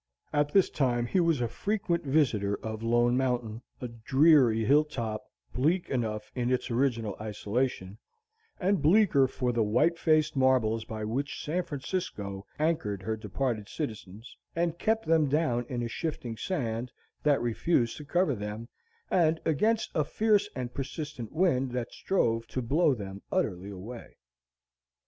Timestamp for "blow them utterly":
22.63-23.69